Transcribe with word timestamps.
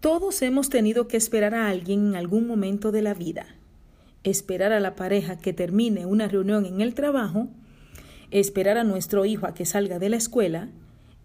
Todos 0.00 0.42
hemos 0.42 0.68
tenido 0.68 1.08
que 1.08 1.16
esperar 1.16 1.54
a 1.54 1.68
alguien 1.68 2.08
en 2.08 2.16
algún 2.16 2.46
momento 2.46 2.92
de 2.92 3.02
la 3.02 3.14
vida. 3.14 3.46
Esperar 4.24 4.72
a 4.72 4.80
la 4.80 4.94
pareja 4.94 5.38
que 5.38 5.52
termine 5.52 6.04
una 6.04 6.28
reunión 6.28 6.66
en 6.66 6.80
el 6.80 6.94
trabajo, 6.94 7.48
esperar 8.30 8.76
a 8.76 8.84
nuestro 8.84 9.24
hijo 9.24 9.46
a 9.46 9.54
que 9.54 9.64
salga 9.64 9.98
de 9.98 10.10
la 10.10 10.16
escuela, 10.16 10.68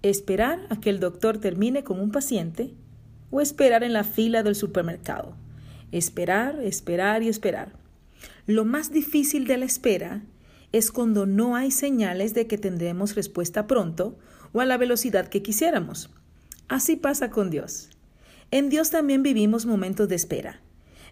esperar 0.03 0.65
a 0.69 0.79
que 0.79 0.89
el 0.89 0.99
doctor 0.99 1.37
termine 1.37 1.83
con 1.83 1.99
un 1.99 2.11
paciente 2.11 2.73
o 3.29 3.41
esperar 3.41 3.83
en 3.83 3.93
la 3.93 4.03
fila 4.03 4.41
del 4.41 4.55
supermercado. 4.55 5.35
Esperar, 5.91 6.59
esperar 6.61 7.23
y 7.23 7.27
esperar. 7.27 7.73
Lo 8.47 8.63
más 8.63 8.91
difícil 8.91 9.47
de 9.47 9.57
la 9.57 9.65
espera 9.65 10.23
es 10.71 10.91
cuando 10.91 11.25
no 11.25 11.57
hay 11.57 11.71
señales 11.71 12.33
de 12.33 12.47
que 12.47 12.57
tendremos 12.57 13.15
respuesta 13.15 13.67
pronto 13.67 14.17
o 14.53 14.61
a 14.61 14.65
la 14.65 14.77
velocidad 14.77 15.27
que 15.27 15.41
quisiéramos. 15.41 16.09
Así 16.69 16.95
pasa 16.95 17.29
con 17.29 17.49
Dios. 17.49 17.89
En 18.51 18.69
Dios 18.69 18.89
también 18.89 19.23
vivimos 19.23 19.65
momentos 19.65 20.09
de 20.09 20.15
espera. 20.15 20.61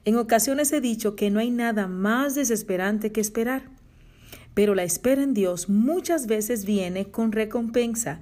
En 0.04 0.18
ocasiones 0.18 0.72
he 0.74 0.82
dicho 0.82 1.16
que 1.16 1.30
no 1.30 1.40
hay 1.40 1.52
nada 1.52 1.88
más 1.88 2.36
desesperante 2.36 3.14
que 3.14 3.22
esperar. 3.22 3.64
Pero 4.54 4.76
la 4.76 4.84
espera 4.84 5.24
en 5.24 5.34
Dios 5.34 5.70
muchas 5.70 6.28
veces 6.28 6.66
viene 6.66 7.12
con 7.12 7.32
recompensa. 7.32 8.20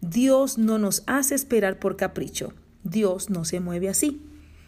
Dios 0.00 0.56
no 0.56 0.78
nos 0.78 1.02
hace 1.06 1.34
esperar 1.34 1.80
por 1.80 1.96
capricho. 1.96 2.52
Dios 2.84 3.28
no 3.28 3.44
se 3.44 3.58
mueve 3.58 3.88
así, 3.88 4.22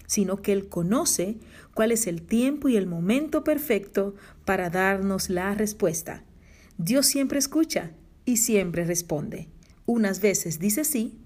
sino 0.07 0.43
que 0.43 0.53
Él 0.53 0.69
conoce 0.69 1.37
cuál 1.75 1.93
es 1.93 2.09
el 2.09 2.23
tiempo 2.23 2.69
y 2.69 2.77
el 2.77 2.87
momento 2.87 3.45
perfecto 3.45 4.17
para 4.45 4.69
darnos 4.69 5.31
la 5.31 5.55
respuesta. 5.55 6.25
Dios 6.77 7.07
siempre 7.07 7.39
escucha 7.39 7.93
y 8.25 8.39
siempre 8.39 8.85
responde. 8.85 9.49
Unas 9.87 10.21
veces 10.21 10.59
dice 10.59 10.85
sí, 10.85 11.21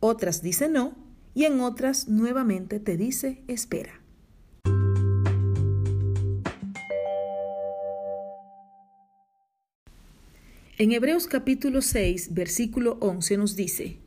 otras 0.00 0.42
dice 0.42 0.68
no, 0.68 1.07
y 1.38 1.44
en 1.44 1.60
otras 1.60 2.08
nuevamente 2.08 2.80
te 2.80 2.96
dice 2.96 3.44
espera. 3.46 4.00
En 10.78 10.90
Hebreos 10.90 11.28
capítulo 11.28 11.80
6, 11.80 12.34
versículo 12.34 12.98
11 12.98 13.36
nos 13.36 13.54
dice, 13.54 13.98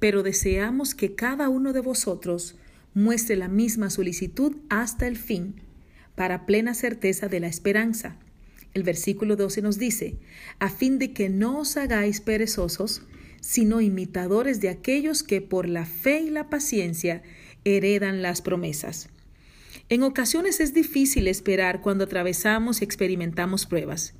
pero 0.00 0.24
deseamos 0.24 0.96
que 0.96 1.14
cada 1.14 1.48
uno 1.48 1.72
de 1.72 1.78
vosotros 1.78 2.56
muestre 2.94 3.36
la 3.36 3.46
misma 3.46 3.88
solicitud 3.88 4.56
hasta 4.68 5.06
el 5.06 5.16
fin, 5.16 5.60
para 6.16 6.46
plena 6.46 6.74
certeza 6.74 7.28
de 7.28 7.38
la 7.38 7.46
esperanza. 7.46 8.16
El 8.74 8.82
versículo 8.82 9.36
12 9.36 9.62
nos 9.62 9.78
dice, 9.78 10.16
a 10.58 10.68
fin 10.68 10.98
de 10.98 11.12
que 11.12 11.28
no 11.28 11.60
os 11.60 11.76
hagáis 11.76 12.20
perezosos, 12.20 13.02
sino 13.42 13.80
imitadores 13.80 14.60
de 14.60 14.68
aquellos 14.68 15.24
que 15.24 15.40
por 15.40 15.68
la 15.68 15.84
fe 15.84 16.20
y 16.20 16.30
la 16.30 16.48
paciencia 16.48 17.22
heredan 17.64 18.22
las 18.22 18.40
promesas. 18.40 19.08
En 19.88 20.04
ocasiones 20.04 20.60
es 20.60 20.72
difícil 20.72 21.26
esperar 21.26 21.80
cuando 21.80 22.04
atravesamos 22.04 22.80
y 22.80 22.84
experimentamos 22.84 23.66
pruebas, 23.66 24.14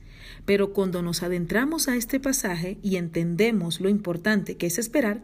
pero 0.44 0.72
cuando 0.72 1.02
nos 1.02 1.22
adentramos 1.22 1.86
a 1.86 1.94
este 1.94 2.18
pasaje 2.18 2.78
y 2.82 2.96
entendemos 2.96 3.80
lo 3.80 3.88
importante 3.88 4.56
que 4.56 4.66
es 4.66 4.78
esperar, 4.78 5.22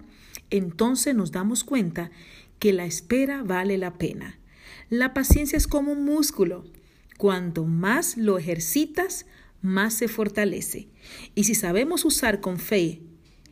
entonces 0.51 1.17
nos 1.17 1.33
damos 1.33 1.65
cuenta 1.65 2.13
que 2.61 2.73
la 2.73 2.87
espera 2.87 3.43
vale 3.43 3.79
la 3.79 3.99
pena. 3.99 4.39
La 4.91 5.13
paciencia 5.13 5.57
es 5.57 5.67
como 5.67 5.93
un 5.93 6.05
músculo. 6.05 6.65
Cuanto 7.17 7.65
más 7.65 8.17
lo 8.17 8.39
ejercitas, 8.39 9.27
más 9.61 9.95
se 9.95 10.07
fortalece. 10.07 10.87
Y 11.35 11.45
si 11.45 11.57
sabemos 11.57 12.05
usar 12.05 12.41
con 12.41 12.59
fe 12.59 13.03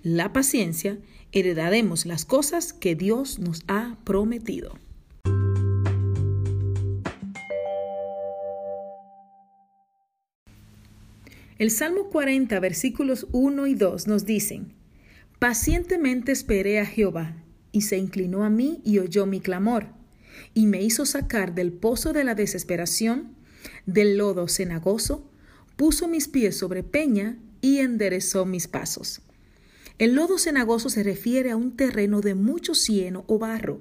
la 0.02 0.32
paciencia, 0.32 0.98
heredaremos 1.32 2.06
las 2.06 2.24
cosas 2.24 2.72
que 2.72 2.94
Dios 2.94 3.38
nos 3.38 3.62
ha 3.68 3.96
prometido. 4.04 4.78
El 11.58 11.70
Salmo 11.70 12.10
40, 12.10 12.60
versículos 12.60 13.26
1 13.32 13.66
y 13.66 13.74
2 13.74 14.06
nos 14.06 14.26
dicen, 14.26 14.74
Pacientemente 15.38 16.32
esperé 16.32 16.80
a 16.80 16.86
Jehová, 16.86 17.42
y 17.72 17.82
se 17.82 17.96
inclinó 17.96 18.44
a 18.44 18.50
mí 18.50 18.80
y 18.84 18.98
oyó 18.98 19.26
mi 19.26 19.40
clamor, 19.40 19.86
y 20.54 20.66
me 20.66 20.82
hizo 20.82 21.06
sacar 21.06 21.54
del 21.54 21.72
pozo 21.72 22.12
de 22.12 22.24
la 22.24 22.34
desesperación, 22.34 23.34
del 23.86 24.18
lodo 24.18 24.48
cenagoso, 24.48 25.30
puso 25.76 26.08
mis 26.08 26.28
pies 26.28 26.58
sobre 26.58 26.82
peña 26.82 27.38
y 27.60 27.78
enderezó 27.78 28.44
mis 28.44 28.68
pasos. 28.68 29.22
El 29.98 30.14
lodo 30.14 30.36
cenagoso 30.36 30.90
se 30.90 31.02
refiere 31.02 31.50
a 31.50 31.56
un 31.56 31.74
terreno 31.74 32.20
de 32.20 32.34
mucho 32.34 32.74
cieno 32.74 33.24
o 33.28 33.38
barro. 33.38 33.80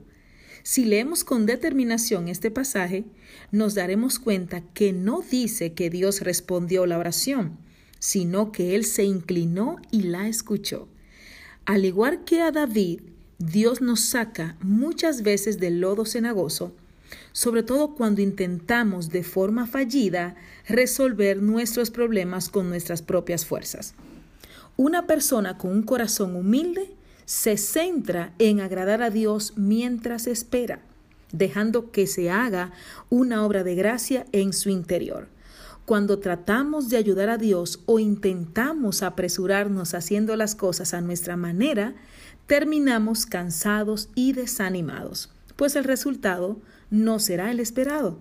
Si 0.63 0.85
leemos 0.85 1.25
con 1.25 1.45
determinación 1.45 2.29
este 2.29 2.49
pasaje, 2.49 3.03
nos 3.51 3.75
daremos 3.75 4.17
cuenta 4.17 4.61
que 4.73 4.93
no 4.93 5.21
dice 5.21 5.73
que 5.73 5.89
Dios 5.89 6.21
respondió 6.21 6.85
la 6.85 6.97
oración, 6.97 7.57
sino 7.99 8.53
que 8.53 8.75
Él 8.75 8.85
se 8.85 9.03
inclinó 9.03 9.75
y 9.91 10.03
la 10.03 10.29
escuchó. 10.29 10.87
Al 11.65 11.83
igual 11.83 12.23
que 12.23 12.41
a 12.41 12.51
David, 12.51 13.01
Dios 13.37 13.81
nos 13.81 13.99
saca 13.99 14.55
muchas 14.61 15.21
veces 15.21 15.59
del 15.59 15.81
lodo 15.81 16.05
cenagoso, 16.05 16.73
sobre 17.33 17.61
todo 17.61 17.93
cuando 17.93 18.21
intentamos 18.21 19.09
de 19.09 19.23
forma 19.23 19.67
fallida 19.67 20.35
resolver 20.65 21.41
nuestros 21.41 21.91
problemas 21.91 22.47
con 22.47 22.69
nuestras 22.69 23.01
propias 23.01 23.45
fuerzas. 23.45 23.95
Una 24.77 25.07
persona 25.07 25.57
con 25.57 25.71
un 25.71 25.83
corazón 25.83 26.35
humilde 26.35 26.93
se 27.23 27.55
centra 27.55 28.33
en 28.39 28.59
agradar 28.59 29.01
a 29.01 29.09
Dios 29.09 29.53
mientras 29.55 30.27
espera, 30.27 30.81
dejando 31.31 31.91
que 31.91 32.07
se 32.07 32.29
haga 32.29 32.73
una 33.09 33.45
obra 33.45 33.63
de 33.63 33.75
gracia 33.75 34.25
en 34.33 34.51
su 34.51 34.69
interior. 34.69 35.29
Cuando 35.85 36.19
tratamos 36.19 36.89
de 36.89 36.97
ayudar 36.97 37.29
a 37.29 37.37
Dios 37.37 37.83
o 37.85 37.99
intentamos 37.99 39.01
apresurarnos 39.01 39.93
haciendo 39.93 40.35
las 40.35 40.55
cosas 40.55 40.93
a 40.93 40.99
nuestra 40.99 41.37
manera, 41.37 41.95
terminamos 42.45 43.25
cansados 43.25 44.09
y 44.13 44.33
desanimados, 44.33 45.31
pues 45.55 45.77
el 45.77 45.85
resultado 45.85 46.59
no 46.89 47.19
será 47.19 47.49
el 47.49 47.61
esperado. 47.61 48.19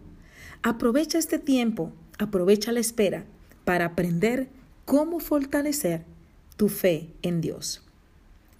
Aprovecha 0.63 1.19
este 1.19 1.41
tiempo, 1.41 1.93
aprovecha 2.19 2.71
la 2.71 2.81
espera 2.81 3.25
para 3.65 3.87
aprender 3.87 4.51
cómo 4.85 5.19
fortalecer 5.19 6.14
tu 6.57 6.69
fe 6.69 7.11
en 7.23 7.41
Dios. 7.41 7.83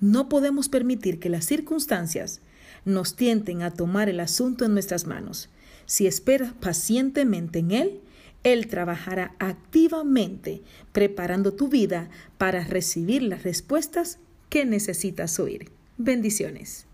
No 0.01 0.29
podemos 0.29 0.69
permitir 0.69 1.19
que 1.19 1.29
las 1.29 1.47
circunstancias 1.47 2.41
nos 2.85 3.17
tienten 3.17 3.63
a 3.63 3.71
tomar 3.71 4.09
el 4.09 4.21
asunto 4.21 4.65
en 4.65 4.75
nuestras 4.75 5.07
manos. 5.07 5.49
Si 5.87 6.07
esperas 6.07 6.53
pacientemente 6.53 7.61
en 7.61 7.71
Él, 7.71 8.01
él 8.43 8.67
trabajará 8.69 9.35
activamente 9.39 10.63
preparando 10.93 11.55
tu 11.55 11.69
vida 11.69 12.11
para 12.37 12.63
recibir 12.65 13.23
las 13.23 13.43
respuestas 13.43 14.19
que 14.51 14.67
necesitas 14.67 15.41
oír. 15.41 15.71
Bendiciones. 15.97 16.87